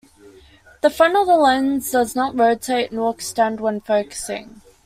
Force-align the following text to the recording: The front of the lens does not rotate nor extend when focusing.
The 0.81 0.89
front 0.89 1.15
of 1.15 1.27
the 1.27 1.37
lens 1.37 1.91
does 1.91 2.15
not 2.15 2.35
rotate 2.35 2.91
nor 2.91 3.13
extend 3.13 3.59
when 3.59 3.81
focusing. 3.81 4.63